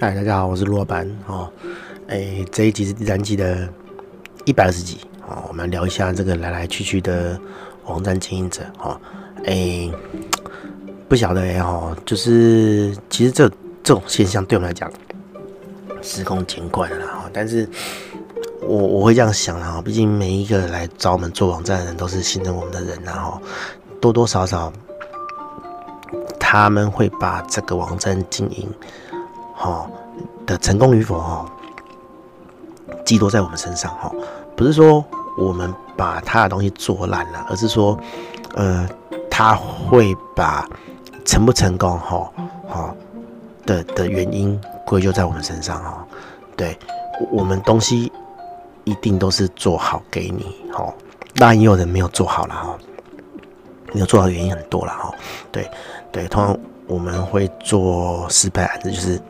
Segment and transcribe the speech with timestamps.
[0.00, 1.46] 嗨，大家好，我是罗班哦。
[2.08, 3.68] 哎，这一集是第三季的
[4.46, 4.96] 一百二十集
[5.28, 5.44] 哦。
[5.46, 7.38] 我们聊一下这个来来去去的
[7.84, 8.98] 网站经营者哦。
[9.44, 9.90] 哎，
[11.06, 13.46] 不晓得哎哦，就是其实这
[13.82, 14.90] 这种现象对我们来讲
[16.00, 17.28] 司空见惯了哈。
[17.30, 17.68] 但是
[18.62, 23.38] 我我会这样想啊，毕竟每一个来找我们做网站的人都是信任我们的人然后，
[24.00, 24.72] 多多少少
[26.38, 28.66] 他们会把这个网站经营。
[29.60, 29.90] 好
[30.46, 31.44] 的成功与否哈，
[33.04, 34.10] 寄托在我们身上哈，
[34.56, 35.04] 不是说
[35.36, 37.98] 我们把他的东西做烂了，而是说，
[38.54, 38.88] 呃，
[39.30, 40.66] 他会把
[41.26, 42.32] 成不成功哈，
[42.70, 42.96] 好，
[43.66, 46.06] 的的原因归咎在我们身上哈。
[46.56, 46.78] 对，
[47.30, 48.10] 我们东西
[48.84, 50.90] 一定都是做好给你哈，
[51.34, 52.78] 当然也有人没有做好了哈，
[53.92, 55.14] 没有做好的原因很多了哈。
[55.52, 55.70] 对
[56.10, 59.20] 对，通常我们会做失败案子就是。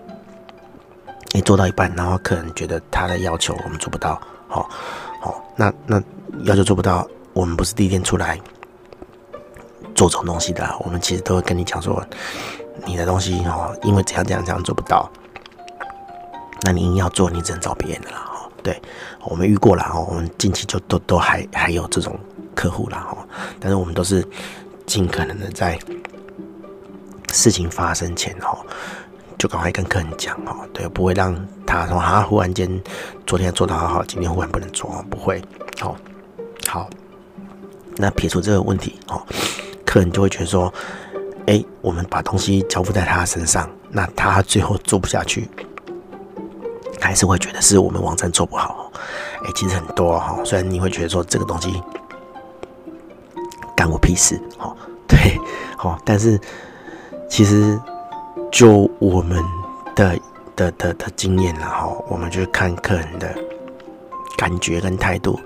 [1.33, 4.69] 你做到一半，然后客人觉得他的要求我们做不到，好，
[5.21, 6.03] 好，那那
[6.45, 8.37] 要求做不到，我们不是第一天出来
[9.95, 12.05] 做这种东西的，我们其实都会跟你讲说，
[12.85, 15.09] 你的东西哦，因为这样这样这样做不到，
[16.63, 18.83] 那你硬要做，你只能找别人的了，哈，对，
[19.25, 22.19] 我们遇过了，哈，我们近期就都都还还有这种
[22.57, 23.17] 客户了，哈，
[23.61, 24.27] 但是我们都是
[24.85, 25.79] 尽可能的在
[27.33, 28.59] 事情发生前，哈。
[29.41, 31.35] 就赶快跟客人讲哦，对，不会让
[31.67, 32.69] 他说啊，忽然间
[33.27, 35.43] 昨天做的好好，今天忽然不能做哦，不会，
[35.81, 35.97] 好，
[36.69, 36.91] 好，
[37.97, 39.23] 那撇除这个问题哦，
[39.87, 40.71] 客人就会觉得说，
[41.47, 45.49] 哎，我们把东西交付在他身上，那他最后做不下去，
[47.01, 48.93] 还是会觉得是我们网站做不好，
[49.43, 51.83] 哎，其实很多哈，虽然你会觉得说这个东西
[53.75, 54.77] 干我屁事，哦，
[55.09, 55.41] 对，
[55.79, 56.39] 哦，但是
[57.27, 57.81] 其实。
[58.51, 59.43] 就我们
[59.95, 60.19] 的
[60.57, 63.33] 的的的经验了哈，我们就是看客人的
[64.37, 65.39] 感觉跟态度，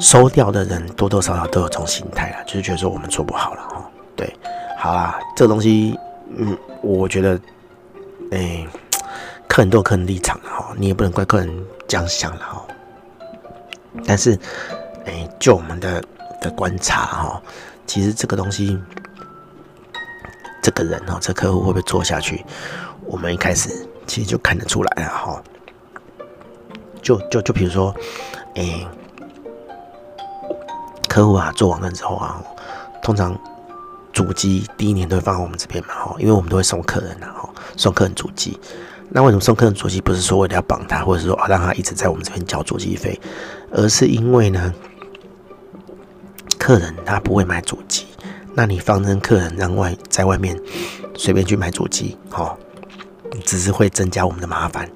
[0.00, 3.90] 收掉的人多多少少都有这种心态了，就是觉得说我们做不好了哈。
[4.14, 4.32] 对，
[4.78, 5.98] 好啦，这个东西，
[6.36, 7.40] 嗯，我觉得，
[8.30, 8.66] 哎、
[9.48, 12.64] 客人都有客人立场了哈，你也不能怪客人这样想了哈。
[14.06, 14.38] 但是，
[15.04, 16.02] 哎、就我们的
[16.40, 17.42] 的观察哈，
[17.86, 18.78] 其实这个东西。
[20.62, 22.42] 这个人哈，这客户会不会做下去？
[23.04, 25.42] 我们一开始其实就看得出来了哈。
[27.02, 27.92] 就就就比如说，
[28.54, 28.86] 哎，
[31.08, 32.40] 客户啊做网站之后啊，
[33.02, 33.36] 通常
[34.12, 37.42] 主机第一年都会放在我们这边嘛哈，因为我们都会送客人啊，
[37.76, 38.56] 送客人主机。
[39.10, 40.00] 那为什么送客人主机？
[40.00, 43.20] 不是说为了要绑他，或者是说啊让他一直在我们这边交主机费，
[43.72, 44.72] 而是因为呢，
[46.56, 48.06] 客人他不会买主机。
[48.54, 50.58] 那你放任客人让外在外面
[51.14, 52.56] 随便去买主机，哦，
[53.44, 54.88] 只是会增加我们的麻烦，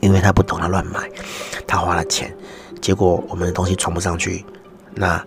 [0.00, 1.10] 因为他不懂，他乱买，
[1.66, 2.32] 他花了钱，
[2.80, 4.44] 结果我们的东西传不上去，
[4.94, 5.20] 那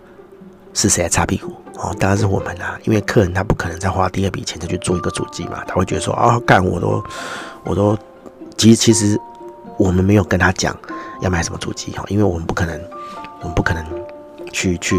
[0.72, 1.54] 是谁来擦屁股？
[1.76, 7.04] 哦，当然是我们啦，因为客人他不可能再花第二笔钱再去做一个主机嘛，他会觉得说啊，干我都
[7.64, 7.98] 我都，
[8.56, 9.18] 其实其实
[9.78, 10.74] 我们没有跟他讲
[11.20, 12.80] 要买什么主机哈，因为我们不可能，
[13.40, 13.84] 我们不可能
[14.52, 14.96] 去去。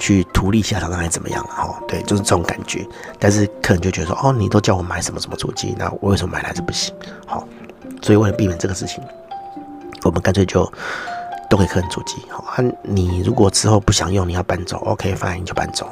[0.00, 1.80] 去图利下场，那还怎么样了哈？
[1.86, 2.84] 对，就是这种感觉。
[3.20, 6.92] 但是客人就觉得说，哦，你都叫我买什么什么主机，那我为什么买来是不行？
[7.26, 7.46] 好，
[8.02, 9.04] 所以为了避免这个事情，
[10.02, 10.64] 我们干脆就
[11.48, 12.16] 都给客人主机。
[12.30, 15.86] 好，啊，你如果之后不想用，你要搬走，OK，反正你就搬走。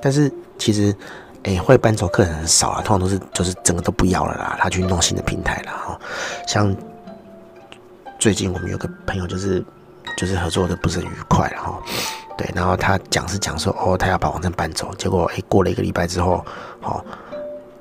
[0.00, 0.94] 但是其实，
[1.42, 6.00] 哎、会搬走客人很少啊，通常都是就是整个都不要了啦，他去弄新的平台了哈。
[6.46, 6.74] 像
[8.18, 9.64] 最近我们有个朋友，就是
[10.16, 11.78] 就是合作的不是很愉快了哈。
[12.40, 16.42] 对，然后他讲是讲说，哦，他要把网站搬走，结果哎，过了一个礼拜之后，
[16.80, 17.04] 哦，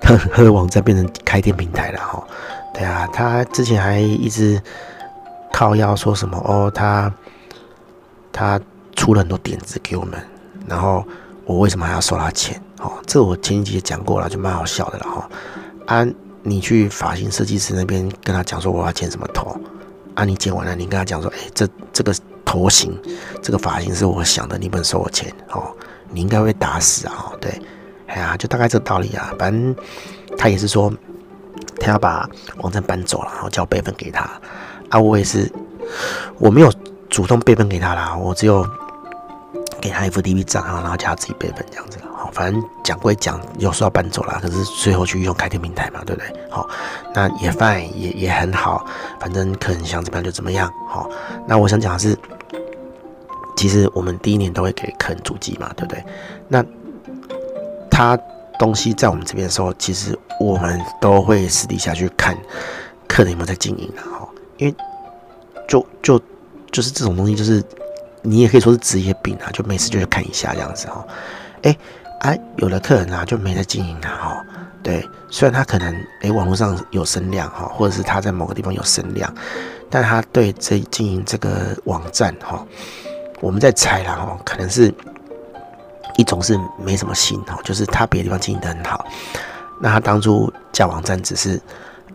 [0.01, 2.27] 他的网站变成开店平台了，哈、哦，
[2.73, 4.61] 对啊，他之前还一直
[5.53, 7.09] 靠腰说什么，哦，他
[8.33, 8.59] 他
[8.97, 10.19] 出了很多点子给我们，
[10.67, 11.05] 然后
[11.45, 12.61] 我为什么还要收他钱？
[12.81, 15.29] 哦，这我前几集讲过了，就蛮好笑的了，哈、哦，
[15.85, 16.05] 啊，
[16.43, 19.55] 你去发型设计师那边跟他讲说我要剪什么头，
[20.15, 22.13] 啊，你剪完了，你跟他讲说，哎，这这个。
[22.49, 22.99] 头型，
[23.43, 25.71] 这个发型是我想的，你不能收我钱哦，
[26.09, 27.31] 你应该会打死啊！
[27.39, 27.61] 对，
[28.07, 29.31] 哎呀，就大概这个道理啊。
[29.37, 29.75] 反正
[30.35, 30.91] 他也是说，
[31.79, 34.27] 他要把网站搬走了，然后叫备份给他
[34.89, 34.97] 啊。
[34.99, 35.47] 我也是，
[36.39, 36.73] 我没有
[37.07, 38.67] 主动备份给他啦，我只有
[39.79, 41.99] 给他 FTP 账号，然后叫他自己备份这样子。
[42.17, 46.33] 好，反正讲归讲，有时候要搬走了，可是最后去用开店平台嘛，对不对？
[46.49, 46.67] 好，
[47.13, 48.83] 那也 fine，也也很好，
[49.19, 50.73] 反正可能想怎么样就怎么样。
[50.87, 51.07] 好，
[51.45, 52.17] 那我想讲的是。
[53.59, 56.01] 其实我们第一年都会给客人主机嘛，对不对？
[56.47, 56.63] 那
[57.91, 58.17] 他
[58.57, 62.37] 东西在我们这边的时候，其实我们都会私底下去看
[63.05, 64.25] 客人有没有在经营的哈，
[64.55, 64.73] 因为
[65.67, 66.17] 就就
[66.71, 67.61] 就是这种东西，就是
[68.21, 71.05] 你也可以说是职业病啊，就没事就去看一下这样子哈。
[71.63, 71.77] 哎，
[72.21, 74.45] 啊，有的客人啊就没在经营啊哈，
[74.81, 79.29] 对，虽然他可能哎网络上有声量哈，或者是他在某个地方有声量，
[79.89, 82.65] 但他对这经营这个网站哈，
[83.41, 84.93] 我们在猜啦哈，可能是。
[86.17, 89.05] 一种是没什么心哦，就是他别的地方经营的很好，
[89.79, 91.61] 那他当初架网站只是，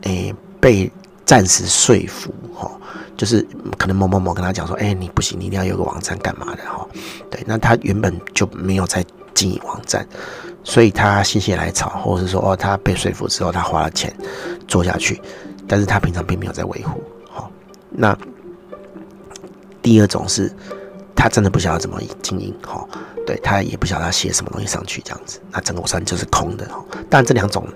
[0.03, 0.93] 诶、被
[1.25, 2.71] 暂时说服哈，
[3.17, 3.41] 就是
[3.79, 6.87] 可能某某某跟他讲说，诶、你不行，你一定要有个网站干嘛的哈，
[7.31, 10.06] 对，那他原本就没有在经营网站，
[10.65, 14.15] 所以他心血来潮，或者是说哦他被说服之后他花了钱
[14.69, 15.19] 做下去，
[15.67, 17.50] 但是他平常并没有在维护，好，
[17.88, 18.15] 那
[19.81, 20.55] 第二种是
[21.14, 22.87] 他真的不晓得怎么经营哈。
[23.26, 26.84] 对，他也不晓得他写什么东西上去，这样子，那整个网站就是空的哈。
[27.08, 27.66] 但这两种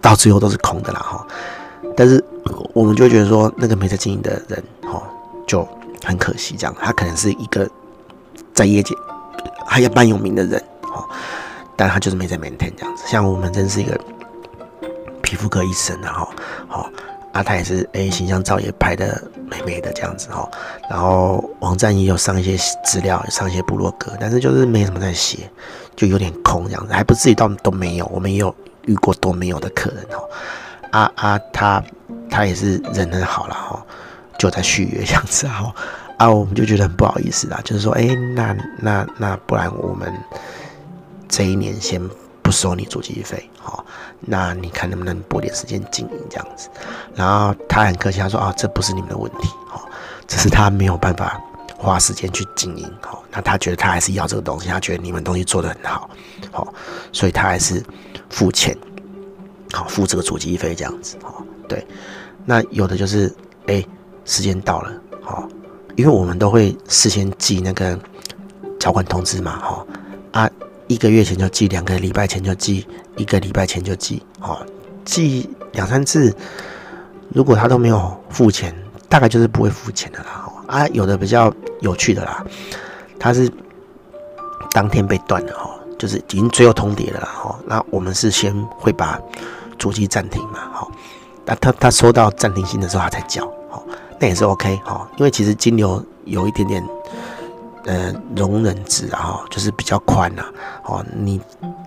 [0.00, 1.26] 到最后都是空的啦哈。
[1.96, 2.24] 但是
[2.72, 5.02] 我们就觉得说，那个没在经营的人哈，
[5.46, 5.66] 就
[6.04, 6.76] 很可惜这样。
[6.80, 7.68] 他可能是一个
[8.52, 8.94] 在业界
[9.66, 11.04] 还要蛮有名的人哈，
[11.76, 13.04] 但他就是没在 maintain 这样子。
[13.06, 13.98] 像我们认识一个
[15.22, 16.28] 皮肤科医生然后
[16.68, 16.88] 好。
[17.34, 19.20] 啊，他也是诶、形象照也拍的
[19.50, 20.48] 美美的这样子哦，
[20.88, 25.50] 然后网站也有上一些资料，上一些部落格，但是就是没什么在写，
[25.96, 28.06] 就有点空这样子，还不至于到都没有。
[28.06, 28.54] 我们也有
[28.86, 30.22] 遇过都没有的客人哦，
[30.92, 31.82] 啊啊，他
[32.30, 33.84] 他也是人很好了哈，
[34.38, 35.74] 就在续约这样子哈，
[36.18, 38.06] 啊，我们就觉得很不好意思啦，就是说，哎、
[38.36, 40.08] 那那那不然我们
[41.28, 42.00] 这一年先。
[42.44, 43.82] 不收你主机费，好，
[44.20, 46.68] 那你看能不能拨点时间经营这样子？
[47.14, 49.88] 然后他很客气，他说啊，这不是你们的问题，好，
[50.28, 51.40] 只是他没有办法
[51.78, 56.10] 花时间去经营，好，那他觉得他还是要这个东西，他觉得你们东西做得很好，
[56.52, 56.74] 好，
[57.12, 57.82] 所以他还是
[58.28, 58.76] 付钱，
[59.72, 61.84] 好，付这个主机费这样子，好，对，
[62.44, 63.34] 那有的就是，
[63.68, 63.82] 哎，
[64.26, 64.92] 时间到了，
[65.22, 65.48] 好，
[65.96, 67.98] 因为我们都会事先寄那个
[68.78, 69.86] 缴款通知嘛，好，
[70.32, 70.50] 啊。
[70.86, 72.86] 一个月前就寄，两个礼拜前就寄，
[73.16, 74.64] 一个礼拜前就寄，哦，
[75.04, 76.34] 寄两三次，
[77.30, 78.74] 如果他都没有付钱，
[79.08, 80.46] 大概就是不会付钱的啦。
[80.66, 82.44] 啊，有的比较有趣的啦，
[83.18, 83.50] 他是
[84.72, 87.58] 当天被断了哈，就是已经最后通牒了啦哈。
[87.66, 89.20] 那我们是先会把
[89.78, 90.88] 主机暂停嘛，哈，
[91.46, 93.82] 那他他收到暂停信的时候他才缴，哈，
[94.18, 96.86] 那也是 OK 哈，因为其实金流有一点点。
[97.86, 100.42] 呃，容忍值啊，就是比较宽呐，
[100.84, 101.38] 哦，你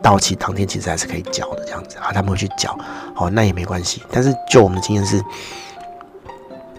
[0.03, 2.77] 到期当天其实还是可以缴的这样子啊，他们会去缴，
[3.15, 4.03] 哦，那也没关系。
[4.11, 5.23] 但是就我们的经验是，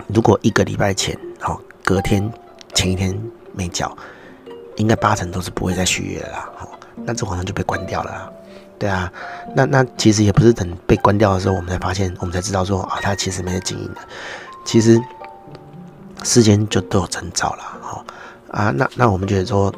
[0.06, 2.32] 如果一个礼拜前，哦，隔天
[2.75, 3.20] 前一天
[3.53, 3.97] 没缴，
[4.76, 6.69] 应该八成都是不会再续约了啦，哦，
[7.05, 8.31] 那这网站就被关掉了啦，
[8.79, 9.12] 对啊，
[9.53, 14.00] 那那其实也不是等被关掉的时候，我们才发现，我们才知道说啊，他其实没在经营的，
[14.64, 15.00] 其实
[16.23, 18.05] 世间就都有征兆了，哦。
[18.50, 19.73] 啊，那那我们觉得说，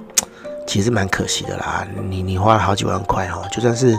[0.67, 1.87] 其实蛮可惜的啦。
[2.08, 3.99] 你你花了好几万块哦，就算是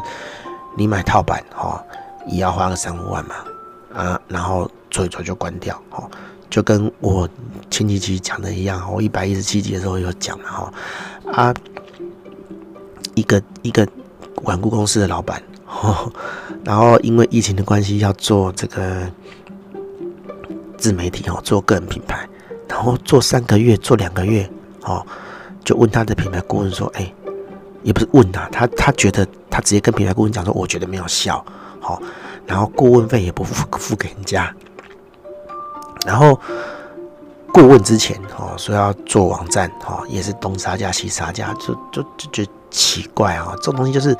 [0.77, 1.79] 你买套版哦，
[2.27, 3.35] 也要花个三五万嘛。
[3.94, 6.09] 啊，然后做一做就关掉哦，
[6.50, 7.27] 就跟我
[7.69, 10.73] 前几期讲的一样，我一百一十七集的时候有讲了哈。
[11.33, 11.53] 啊，
[13.15, 13.85] 一个一个
[14.44, 15.44] 顽固公司的老板，
[16.63, 19.06] 然后因为疫情的关系要做这个
[20.78, 22.25] 自媒体哦，做个人品牌，
[22.69, 24.49] 然后做三个月，做两个月。
[24.83, 25.06] 哦，
[25.64, 27.14] 就问他的品牌顾问说：“哎、
[27.83, 31.44] 也不是问他，他他觉得他直接跟品牌顾问讲说，我觉得没有效。
[31.80, 32.02] 好、哦，
[32.47, 34.52] 然后顾问费也不付付给人家。
[36.06, 36.40] 然后
[37.54, 43.56] 顾问之前哦说要做网站，哦也是东杀价西杀价，就就就觉得奇怪啊、哦。
[43.57, 44.18] 这种东西就是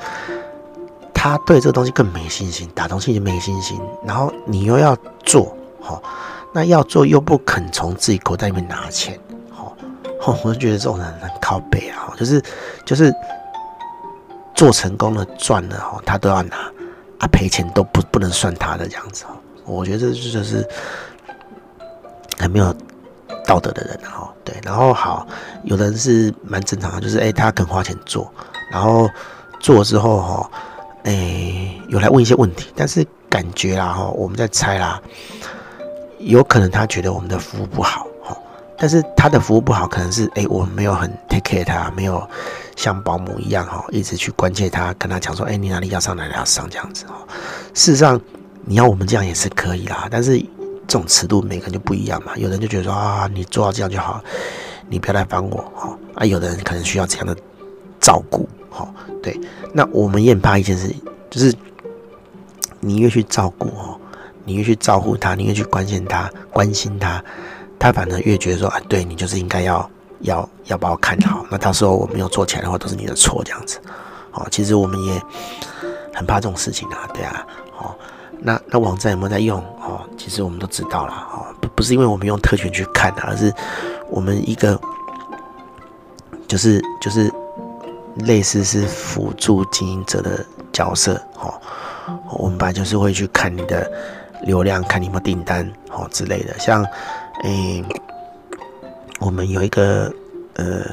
[1.14, 3.80] 他对这个东西更没信心，打东西就没信心。
[4.06, 6.04] 然后你又要做，好、哦，
[6.54, 9.20] 那要做又不肯从自己口袋里面拿钱。”
[10.24, 12.42] 哦，我就觉得这种人很靠北啊，就是
[12.86, 13.14] 就是
[14.54, 16.58] 做成功了赚了哦，他都要拿
[17.20, 19.36] 啊，赔钱都不不能算他的这样子哦。
[19.66, 20.68] 我觉得这就是
[22.38, 22.72] 很没有
[23.46, 24.32] 道德的人哈。
[24.44, 25.26] 对，然后好，
[25.64, 28.32] 有的人是蛮正常的，就是哎，他肯花钱做，
[28.72, 29.10] 然后
[29.60, 30.52] 做之后哈，
[31.04, 35.02] 哎，有来问一些问题，但是感觉啦哈，我们在猜啦，
[36.20, 38.06] 有可能他觉得我们的服务不好。
[38.82, 42.28] 但是他的服务不好，可能是哎、欸，我没有很 take care 他，没有
[42.76, 47.14] 像保姆一样哈，一直去关切他，跟他讲说，哎、你哪里要上哪里要上这样子哈。
[47.76, 48.20] 事实上，
[48.66, 52.36] 你要我们这样也是可以啦，但是这种尺度每个人就不一样嘛。
[52.38, 54.20] 有人就觉得说啊，你做到这样就好，
[54.90, 55.96] 你不要来烦我哈。
[56.16, 57.38] 啊，有的人可能需要这样的
[58.00, 59.40] 照顾，哈，对。
[59.76, 61.54] 那我们也很怕一件事情，就是
[62.80, 63.96] 你越去照顾，哦，
[64.44, 67.24] 你越去照顾他，你越去关心他，关心他，
[67.82, 71.44] 他反而越觉得说，啊，对你就是应该要要要把我看好。
[71.50, 73.82] 那到时候我没有做起来的话，都是你的错，这样子。
[74.34, 75.20] 哦，其实我们也
[76.14, 77.44] 很怕这种事情啊，对啊。
[77.80, 77.96] 哦，
[78.40, 79.60] 那那网站有没有在用？
[79.82, 81.14] 哦，其实我们都知道了。
[81.34, 83.52] 哦，不不是因为我们用特权去看的，而是
[84.12, 84.80] 我们一个。
[86.48, 87.32] 就是就是
[88.26, 91.54] 类似是辅助经营者的角色，哦，
[92.38, 93.90] 我们本来就是会去看你的
[94.44, 96.60] 流量，看你有没有订单，哦之类的。
[96.60, 96.86] 像，
[97.44, 97.84] 诶、
[99.20, 100.14] 我们有一个
[100.56, 100.84] 呃，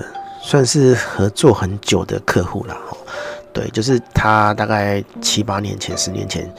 [0.42, 2.96] 算是合作很久的客户了，哦，
[3.52, 6.50] 对，就是他大概七八年前、十年前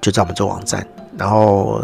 [0.00, 0.86] 就在我们做网站，
[1.16, 1.82] 然后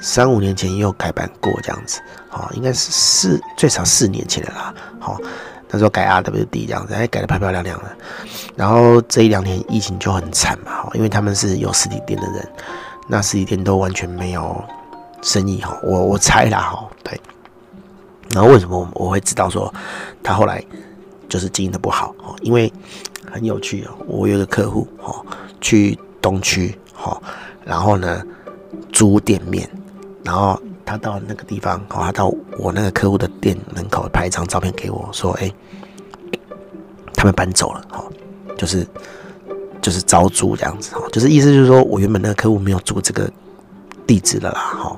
[0.00, 5.20] 三五年前也有改版过这样子，哦，应该是四最少四年前的啦，哦。
[5.68, 7.84] 那时候改 RWD 这样子，哎，改的漂漂亮亮的。
[8.54, 12.48] 然后这一两年疫情就很惨嘛，因为他们是有实体店的人，
[13.08, 14.64] 那实体店都完全没有
[15.26, 15.78] 生意哈。
[15.82, 17.20] 我我猜啦哈，对。
[18.30, 19.72] 然后为什么我我会知道说
[20.22, 20.64] 他后来
[21.28, 22.36] 就是经营的不好哦？
[22.42, 22.72] 因为
[23.30, 25.20] 很有趣哦，我有个客户哈，
[25.60, 27.20] 去东区哈，
[27.64, 28.22] 然后呢
[28.92, 29.68] 租店面，
[30.24, 30.58] 然后。
[30.88, 35.52] 他到那个地方，哦，他到我那个客户的店门口拍一张照片给我，说：“哎，
[37.12, 38.04] 他们搬走了，哈，
[38.56, 38.86] 就是
[39.82, 43.28] 就是招租这样子，哈，就是意思就是说我原本那个客户没有租这个
[44.06, 44.96] 地址了啦，哈，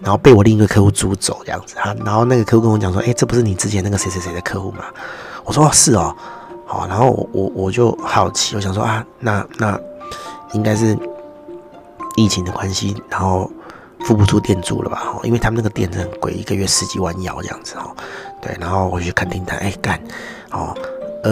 [0.00, 4.84] 然后被我另一个客户租走这样子，哈，然后那个客户跟我讲说：，哎，这不是你之前那个谁谁谁的客户吗？
[5.44, 6.14] 我说：是哦，
[6.66, 9.78] 好，然后我我我就好奇，我想说啊，那那
[10.52, 10.98] 应该是
[12.16, 13.50] 疫情的关系，然后。”
[14.04, 15.02] 付不出店租了吧？
[15.22, 17.96] 因为他们那个店很贵，一个月十几万要这样子哦。
[18.38, 19.98] 对，然后我去看订单，哎干，
[20.50, 20.76] 哦，
[21.22, 21.30] 二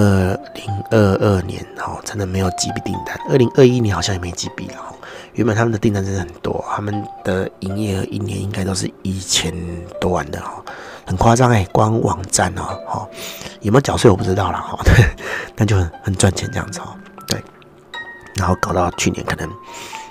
[0.55, 3.15] 零二二年哦，真的没有几笔订单。
[3.29, 4.97] 二零二一年好像也没几笔了哦。
[5.35, 9.55] 原本他们的订单真的很多，他们的营业额一年应该都是一千
[10.01, 10.65] 多万的哦，
[11.07, 11.67] 很夸张哎。
[11.73, 13.09] 光网站哦，哦，
[13.61, 14.79] 有没有缴税我不知道了哈。
[14.85, 14.95] 对，
[15.57, 16.95] 那就很很赚钱这样子哦。
[17.27, 17.43] 对，
[18.37, 19.51] 然后搞到去年可能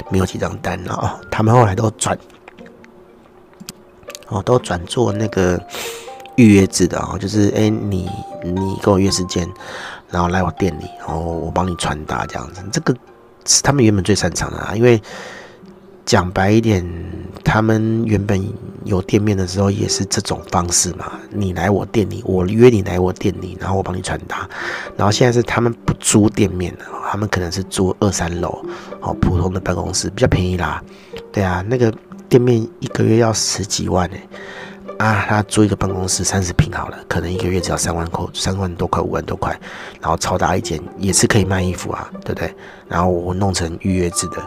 [0.09, 2.17] 没有几张单了哦，他们后来都转。
[4.29, 5.61] 哦，都转做那个
[6.37, 8.09] 预约制的哦，就是哎、你
[8.41, 9.45] 你跟我约时间，
[10.09, 12.63] 然后来我店里，然后我帮你传达这样子。
[12.71, 12.95] 这个
[13.45, 15.01] 是他们原本最擅长的啊，因为
[16.05, 16.85] 讲白一点，
[17.43, 18.41] 他们原本
[18.83, 21.11] 有店面的时候也是这种方式嘛。
[21.29, 24.49] 你来我店里，我约你来我店里，然后我帮你传达。
[24.97, 28.65] 然后现在是他们不租店面了，他们可能是租二三楼
[28.99, 30.83] 哦，普通的办公室比较便宜啦。
[31.31, 31.93] 对啊，那个。
[32.31, 34.15] 店面一个月要十几万呢，
[35.01, 39.59] 啊，他租一个办公室三十平好了，可能一个月只要三万块，三万多块，五万多块，
[39.99, 42.53] 然后超大一间也是可以卖衣服啊，对不对？
[42.87, 44.37] 然后我弄成预约制的，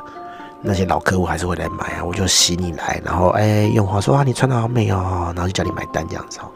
[0.62, 6.46] 那些老客户还是会来买啊，我就洗你来，然后哎，用话说啊，你穿得好美哦，然后就叫你买单这样子哦，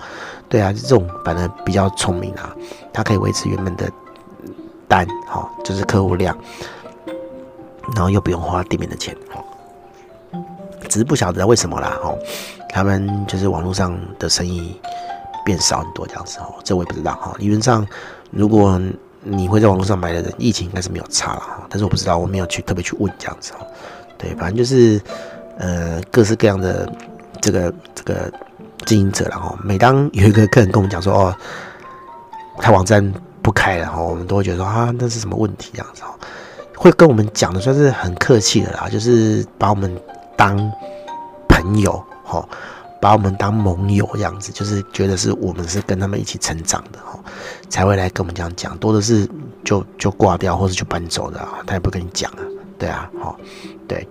[0.49, 2.55] 对啊，这种反正比较聪明啊，
[2.93, 3.91] 他可以维持原本的
[4.87, 6.39] 单，好，就是客户量，
[7.97, 9.17] 然后又不用花店面的钱，
[10.89, 12.17] 只是不晓得为什么啦，吼，
[12.71, 14.79] 他们就是网络上的生意
[15.45, 17.35] 变少很多这样子，哦，这我也不知道，哈。
[17.39, 17.87] 理论上，
[18.31, 18.81] 如果
[19.23, 21.67] 你会在网络上买的人，疫情应该是没有差了，哈。
[21.69, 23.67] 但是我不知道，我没有去特别去问这样子，哦。
[24.17, 25.01] 对，反正就是，
[25.59, 26.93] 呃，各式各样的
[27.41, 28.31] 这个这个
[28.85, 31.35] 经营者，然后每当有一个客人跟我们讲说，哦，
[32.59, 36.09] 他网站不开了，哈，我们都会觉得说，啊，那是什么问题这样子，哦，
[36.77, 39.91] 会跟我们讲的算是很客气的啦，就是把我们。
[40.39, 40.57] 当
[41.49, 42.47] 朋友，哈，
[43.01, 47.19] 把我们当盟友这样子，就是觉得是我们是跟他们一起成长的，哈，
[47.71, 48.77] 才会来跟我们这样讲。
[48.79, 49.29] 多的是
[49.65, 52.41] 就就挂掉，或者就搬走的，他也不跟你讲啊，
[52.79, 53.35] 对啊，哈，
[53.89, 54.07] 对，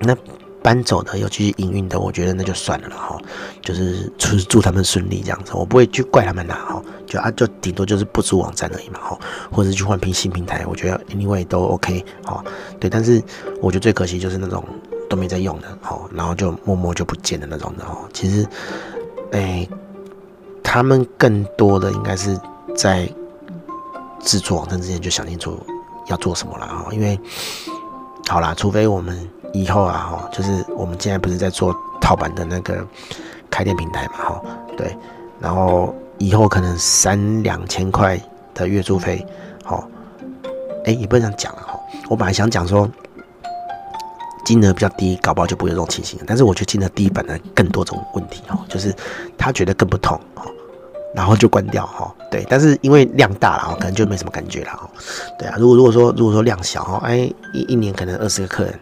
[0.00, 0.16] 那
[0.62, 3.18] 搬走的又继续营运的，我觉得那就算了了，哈，
[3.60, 9.18] 就是祝祝他们顺利这样子，我不会去怪他们呐，哈，就啊就顶多就是不租网站而已嘛，哈，
[9.50, 12.42] 或者是去换平新平台，我觉得 anyway 都 OK，哈，
[12.80, 13.22] 对，但是
[13.60, 14.64] 我觉得最可惜就是那种。
[15.14, 17.98] 都没在用的，好，然后就默默就不见的那种的，哦。
[18.12, 18.44] 其实，
[19.30, 19.66] 哎、
[20.60, 22.36] 他们更多的应该是
[22.74, 23.08] 在
[24.18, 25.56] 制作网站之前就想清楚
[26.08, 26.88] 要做什么了，哈。
[26.90, 27.16] 因为，
[28.28, 29.16] 好啦，除非我们
[29.52, 32.84] 以后啊，哈，就是我们现在不是在做套版的那个
[33.48, 34.42] 开店平台嘛，哈，
[34.76, 34.96] 对。
[35.38, 38.20] 然后以后可能三两千块
[38.52, 39.24] 的月租费，
[39.62, 39.88] 好，
[40.86, 41.78] 哎，也不能这样讲了，哈。
[42.08, 42.90] 我本来想讲说。
[44.44, 46.18] 金额比较低，搞不好就不会有这种情形。
[46.26, 48.94] 但是我觉得金额低，本来更多种问题哦，就是
[49.38, 50.42] 他觉得更不痛哦。
[51.14, 52.12] 然后就关掉哈。
[52.28, 54.90] 对，但是因为量大了哦，可能就没什么感觉了哈。
[55.38, 57.18] 对啊，如果如果说如果说量小哈，哎，
[57.52, 58.80] 一一年可能二十个客人，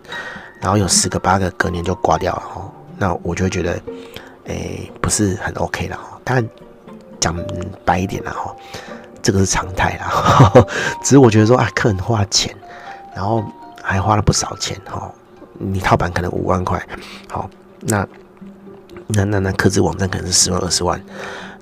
[0.59, 3.79] 然后有十个八个隔年就挂掉了哈，那我就会觉得，
[4.47, 6.19] 哎，不是很 OK 了哈。
[6.25, 6.49] 但
[7.21, 7.37] 讲
[7.85, 8.57] 白一点了哈，
[9.23, 10.51] 这个是常态啦。
[11.03, 12.55] 只是我觉得说啊，客人花了钱，
[13.15, 13.45] 然后
[13.83, 15.13] 还花了不少钱哈。
[15.59, 16.85] 你套版可能五万块，
[17.29, 17.49] 好，
[17.81, 18.07] 那
[19.07, 21.01] 那那那刻字网站可能是十万二十万，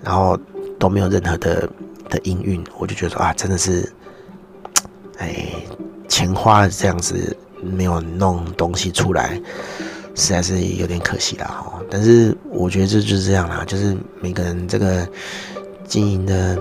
[0.02, 0.38] 然后
[0.78, 1.68] 都没有任何的
[2.08, 3.92] 的营运，我就觉得啊，真的是，
[5.18, 5.46] 哎，
[6.08, 9.40] 钱花了这样子，没有弄东西出来，
[10.14, 11.80] 实在是有点可惜啦哈。
[11.90, 15.06] 但是我觉得这就是这样啦，就是每个人这个
[15.86, 16.56] 经营的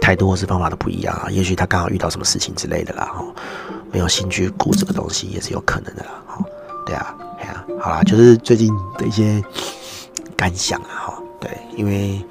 [0.00, 3.24] 态度或是方法都不一样啊，也许他刚好遇到什么事情之类的啦哈。
[3.92, 6.44] 没有兴趣顾这个东西也是有可能的啦，哈，
[6.86, 9.42] 对啊，对啊，好啦，就是最近的一些
[10.36, 12.24] 感想啊，哈，对，因为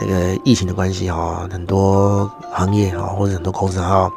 [0.00, 4.10] 那个疫情的关系哈，很多行业哈或者很多公司哈，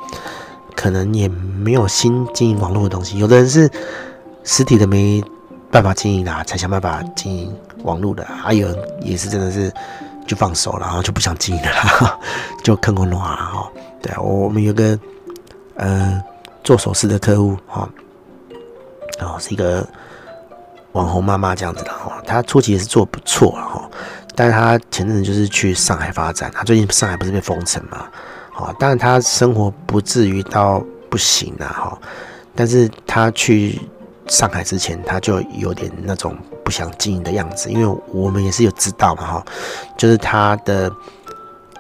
[0.76, 3.70] 可能也没有新经营网络的东西，有的人是
[4.44, 5.24] 实体的没
[5.70, 9.72] 办法经营啦，才想办法经营网络的，还有人也是真的是
[10.26, 12.20] 就放手了，然后就不想经营了，
[12.64, 13.70] 就坑坑洼了哈，
[14.02, 14.98] 对，我们有个
[15.76, 16.20] 嗯。
[16.68, 17.88] 做首饰的客户，哈，
[19.22, 19.88] 哦，是一个
[20.92, 22.22] 网红妈妈这样子的哈。
[22.26, 23.90] 她初期也是做不错哈，
[24.36, 28.06] 但是她前阵子就是去上海发展，她最近上海不是被封城嘛，
[28.52, 31.98] 好，当然她生活不至于到不行啊哈，
[32.54, 33.80] 但是她去
[34.28, 39.46] 上海之前，她就有点那种不想经营的样子，因为我们也是有知道嘛哈，
[39.98, 40.92] 就是她的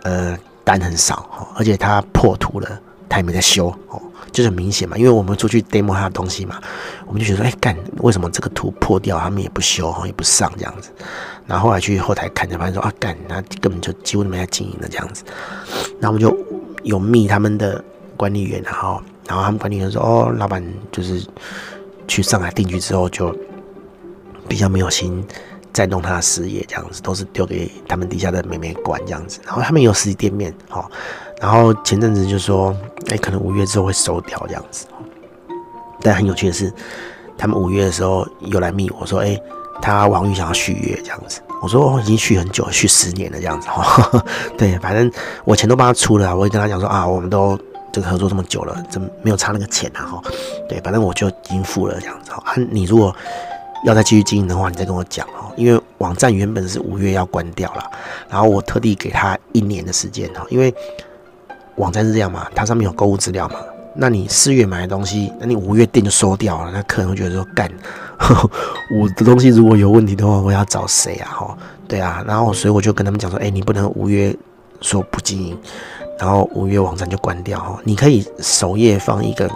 [0.03, 2.79] 呃单很少哈，而且她破图了，
[3.09, 4.01] 她也没在修哦。
[4.31, 6.59] 就是很明显嘛，因为我们出去 demo 他的东西嘛，
[7.05, 10.89] 我们就觉得，哎、干，为什么这个图破掉，他们也不修，也不上这样子。
[11.45, 15.23] 然后后来去后台看，才发现说，啊，干，他根本就几乎都没在经营的这样子。
[15.99, 16.37] 然后我们就
[16.83, 17.83] 有密他们的
[18.15, 21.25] 管理员，然后，然后他们管理员说，哦，老板就是
[22.07, 23.35] 去上海定居之后，就
[24.47, 25.25] 比较没有心
[25.71, 29.39] 再弄他的事业这样子，都是丢给他们底下的妹妹管这样子。
[29.45, 30.91] 然后他们有实体店面，好。
[31.39, 32.75] 然后前阵子就说，
[33.09, 34.87] 哎，可能五月之后会收掉这样子。
[36.01, 36.71] 但很有趣的是，
[37.37, 39.39] 他们五月的时候又来密我说，哎，
[39.81, 41.41] 他王玉想要续约这样子。
[41.61, 44.23] 我说，哦，已经续很久，续十年了这样子哈。
[44.57, 45.11] 对，反正
[45.43, 47.59] 我钱都帮他出了，我也跟他讲说啊，我们都
[47.91, 50.05] 这个合作这么久了，怎么没有差那个钱啊？
[50.05, 50.21] 哈，
[50.69, 52.31] 对，反正我就已经付了这样子。
[52.31, 53.15] 啊，你如果
[53.85, 57.83] 要再继续经营的话，你再跟我讲哦，因为网站原本是五月要关掉了，
[58.29, 60.73] 然后我特地给他一年的时间哈，因为。
[61.77, 63.55] 网站是这样嘛，它上面有购物资料嘛，
[63.95, 67.71] 那你四月买的东西，那你五月店就收掉了，那客人会觉得说干，
[68.91, 71.31] 我的东西如果有问题的话，我要找谁啊？
[71.31, 74.35] 哈，对啊，然后所以我就跟他们讲说，哎、你不能五月
[74.81, 75.57] 说不经营，
[76.19, 79.49] 然后五月网站就关掉哈，你可以首页放一个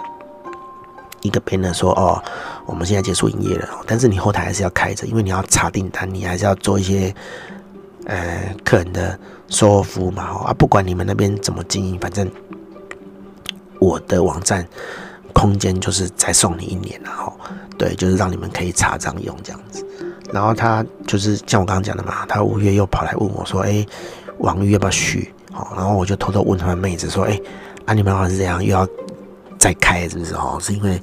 [1.22, 2.22] 一个 banner 说哦，
[2.66, 7.14] 我们现在结束营业了，但是你后台还是要开着，因为你要查订单，你还是要做一些。
[8.06, 12.28] 呃，客人的售后服务嘛，啊，不管你们那边怎么经营，反正
[13.78, 14.66] 我的网站
[15.32, 17.32] 空间就是再送你一年，然后
[17.78, 19.86] 对，就是让你们可以查账用这样子。
[20.32, 23.88] 然后他就是像我刚刚讲的嘛，他五月又跑来问我说：“哎、欸，
[24.38, 27.42] 网域要不要续？”好，然后我就偷偷问他妹子说：“哎、欸，
[27.86, 28.88] 啊，你们好像是这样，又要
[29.58, 30.34] 再开是不是？
[30.34, 31.00] 哦，是因为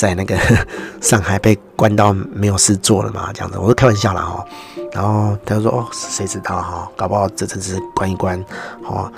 [0.00, 0.34] 在那个
[1.02, 3.30] 上海被关到没有事做了嘛？
[3.34, 4.22] 这样子，我都开玩笑啦。
[4.22, 4.44] 哈。”
[4.92, 6.90] 然后他就说：“哦，谁知道哈？
[6.96, 8.42] 搞不好这阵子关一关，
[8.82, 9.12] 哦，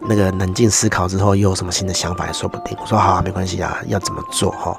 [0.00, 4.76] 那个冷静思考之后又有什么新的想法也说不定。”我说：“好啊，没关系啊，要怎么做哈？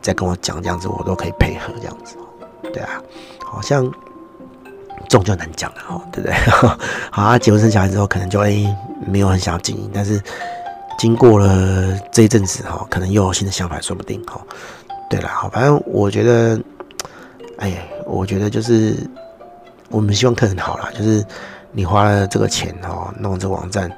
[0.00, 2.16] 再跟我讲，这样子我都可以配合这样子。
[2.72, 3.00] 对啊，
[3.44, 3.84] 好像
[5.08, 6.34] 这种就难讲了哈，对不对？
[7.12, 8.56] 好啊，结婚生小孩之后，可能就哎
[9.06, 10.20] 没有很想要经营，但是
[10.98, 14.38] 经过了这一阵子哈，可能又有新的想法说不定哈。
[15.08, 16.60] 对了，好，反正我觉得，
[17.56, 18.94] 哎，我觉得就是。”
[19.90, 21.24] 我们希望客人好啦，就是
[21.72, 23.90] 你花了这个钱哦，弄这网站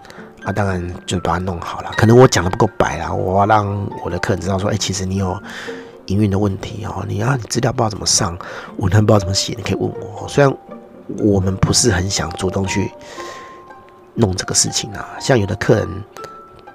[0.44, 1.90] 啊，当然就把它弄好了。
[1.96, 3.66] 可能我讲的不够白啦，我要让
[4.04, 5.36] 我的客人知道说，哎、其实你有
[6.06, 8.38] 营运的问题哦，你要你资料不知道怎么上，
[8.76, 10.28] 文案不知道怎么写，你可以问我。
[10.28, 10.56] 虽然
[11.18, 12.88] 我们不是很想主动去
[14.14, 15.88] 弄这个事情啊，像有的客人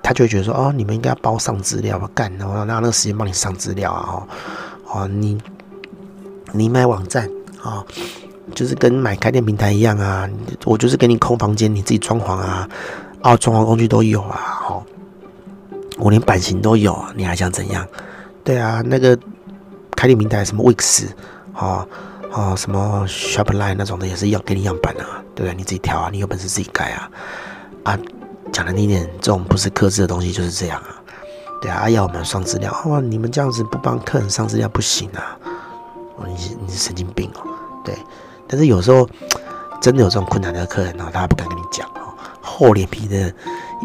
[0.06, 4.22] 他就会觉得说，哦，你们应该要包上资料吧，干，然后让那个时间帮你上资料啊，
[4.88, 5.42] 哦，你
[6.54, 7.28] 你买网站
[7.62, 7.82] 啊。
[7.82, 7.86] 哦
[8.54, 10.30] 就是跟买开店平台一样啊，
[10.66, 12.70] 我就是给你空房间，你自己装潢啊，
[13.24, 14.86] 哦，装潢工具都有啊，吼，
[15.98, 17.84] 我连版型都有，你还想怎样？
[18.44, 19.18] 对啊，那个
[19.96, 21.08] 开店平台什么 Wix，
[21.54, 21.88] 哈，
[22.32, 25.56] 哦，什么 Shopline 那种的也是要给你样板啊，对不对？
[25.56, 27.10] 你自己挑啊，你有本事自己改啊。
[27.82, 28.00] 啊，
[28.56, 30.96] 讲难听点，这种不是克制的东西就是这样啊。
[31.62, 35.38] 对啊，要我们上资料，哦，你们这样子不帮客人上资料不行啊。
[36.16, 37.42] 哦，你是你是神经病哦。
[37.84, 37.94] 对，
[38.48, 39.06] 但是有时候
[39.82, 43.30] 真的有这种困难的客人呢，他不敢跟你讲哦，厚脸皮的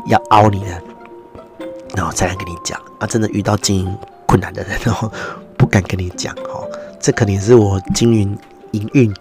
[0.06, 0.80] 要凹你的，
[1.96, 3.06] 然后再来跟你讲啊。
[3.08, 5.10] 真的遇到经营困难的人，然 后
[5.56, 6.70] 不敢跟你讲哦。
[7.00, 8.38] 这肯定是我经营
[8.70, 9.12] 营运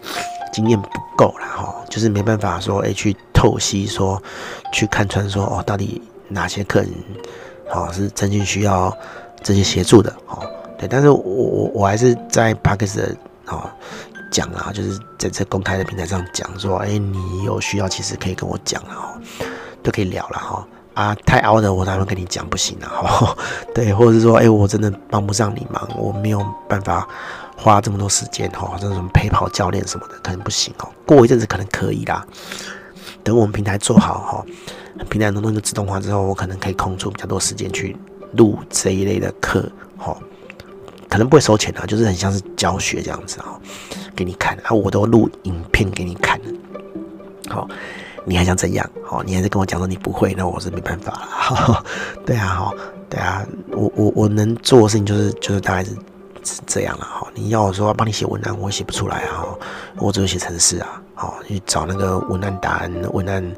[0.54, 4.22] 经验不够了哈，就是没办法说哎去透析说
[4.74, 6.90] 去看穿说哦到底哪些客人
[7.74, 8.94] 哦是真心需要
[9.42, 10.44] 这些协助的哦。
[10.78, 13.70] 对，但是我我我还是在 Podcast 的哦
[14.30, 19.18] 讲啊，就是在这公开的平台上讲说，哎，你有需要其实可以跟我讲了哈，
[19.82, 20.68] 都可以聊了哈。
[20.96, 23.34] 啊，太凹的我当然会跟你讲不行了哈。
[23.74, 27.08] 对，或者是说，哎，我真的帮不上你忙，我没有办法。
[27.62, 30.88] 花这么多时间哈，这种陪跑教练什么的可能不行哦。
[31.06, 32.26] 过一阵子可能可以啦。
[33.30, 34.46] 等我们平台做好哈，
[35.08, 37.96] 平台很多东西都自动化之后，我可能可以空出比较多时间去
[38.34, 40.18] 录这一类的课哈。
[41.08, 43.60] 可能不会收钱啊，就是很像是教学这样子啊，
[44.16, 46.42] 给你看啊，我都录影片给你看。
[47.48, 47.68] 好，
[48.26, 48.90] 你还想怎样？
[49.06, 51.84] 好，你还是跟我讲说你不会，那我是没办法了。
[52.26, 52.74] 对啊，好，
[53.08, 55.96] 对啊，我我我能做的事情就是就是大概是。
[56.42, 59.46] 是这样了哈，你要我说帮你写文案，我也写不出来哈，
[59.98, 63.56] 我只会写程式啊，哦，去找那个文案答案、文案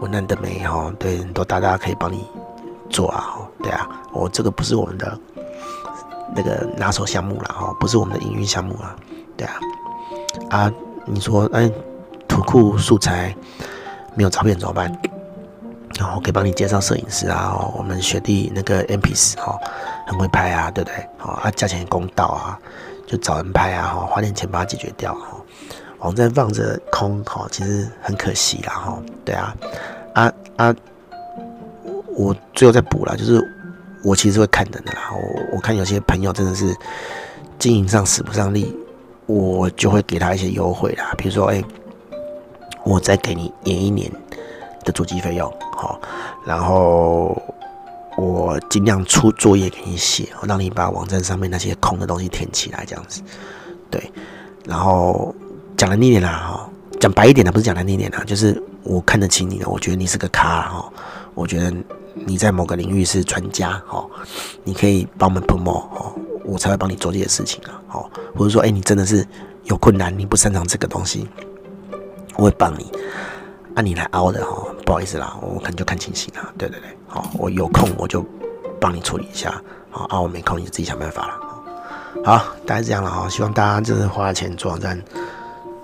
[0.00, 2.26] 文案的美哈，对，都大家可以帮你
[2.88, 5.18] 做啊，对啊，我这个不是我们的
[6.34, 8.96] 那个拿手项目了哈，不是我们的营运项目啊，
[9.36, 9.54] 对啊，
[10.50, 10.72] 啊，
[11.04, 11.70] 你说哎，
[12.28, 13.34] 图库素材
[14.14, 14.90] 没有照片怎么办？
[15.98, 19.58] 然后可以帮你介绍摄影师啊，我们学弟那个 MP4 哈。
[20.08, 21.08] 很会拍啊，对不对？
[21.18, 22.56] 好啊，价钱公道啊，
[23.08, 25.36] 就找人拍啊，哈，花点钱把它解决掉哈。
[26.06, 29.02] 网站放着空，哈，其实很可惜啦，哈。
[29.24, 29.52] 对啊，
[30.14, 30.74] 啊啊，
[32.16, 33.42] 我最后再补了，就是
[34.04, 35.10] 我其实会看人的啦。
[35.12, 36.72] 我我看有些朋友真的是
[37.58, 38.72] 经营上使不上力，
[39.26, 41.12] 我就会给他一些优惠啦。
[41.18, 41.60] 比如说，哎，
[42.84, 44.08] 我再给你延一年
[44.84, 46.00] 的主机费用，好，
[46.46, 47.36] 然后。
[48.18, 53.20] 我尽量出作业给你写，我让你把网站上面那些空的东西填起来，这样子，
[53.90, 54.10] 对。
[54.64, 55.34] 然后
[55.76, 60.90] 讲难听点啦，哈，讲白一点的，不是讲难听点啦，就是我看得起你的，我觉得你是个咖，哈，
[61.34, 61.72] 我觉得
[62.14, 64.04] 你在某个领域是专家，哈，
[64.64, 66.12] 你可以帮我们 promo，哈，
[66.44, 69.26] 我才会帮你做这些事情啊，好，或者说，哎，你真的是
[69.64, 71.28] 有困难，你不擅长这个东西，
[72.36, 72.90] 我会帮你。
[73.74, 76.50] 按、你来凹的哈，不好意思啦，我可能就看情形啦。
[76.56, 78.24] 对对对，好，我有空我就
[78.80, 81.34] 帮你处理一下，好啊，我没空你就自己想办法了。
[82.24, 84.98] 好，大概是这样了哈，希望大家真的花钱做网站，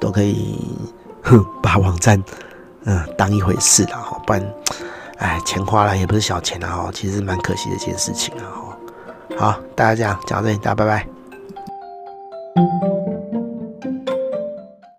[0.03, 0.59] 都可以
[1.23, 2.21] 哼把网站
[2.87, 4.55] 嗯当一回事了哈，不然
[5.19, 8.43] 哎钱花了也不是小钱了哈，其实蛮可惜的一件事情啊。
[9.39, 11.07] 好，大家这样讲这里，大家拜拜。